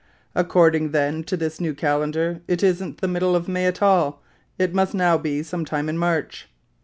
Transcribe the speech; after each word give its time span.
"According, 0.33 0.93
then, 0.93 1.23
to 1.25 1.37
this 1.37 1.59
new 1.61 1.75
calendar, 1.75 2.41
it 2.47 2.63
isn't 2.63 3.01
the 3.01 3.07
middle 3.07 3.35
of 3.35 3.47
May 3.47 3.67
at 3.67 3.83
all; 3.83 4.23
it 4.57 4.73
must 4.73 4.95
now 4.95 5.15
be 5.15 5.43
some 5.43 5.63
time 5.63 5.87
in 5.87 5.97
March." 5.99 6.49